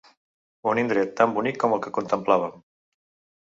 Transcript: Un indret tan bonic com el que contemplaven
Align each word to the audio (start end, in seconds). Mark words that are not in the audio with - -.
Un 0.71 0.79
indret 0.83 1.13
tan 1.19 1.35
bonic 1.35 1.59
com 1.65 1.77
el 1.77 1.85
que 1.85 1.93
contemplaven 1.99 2.57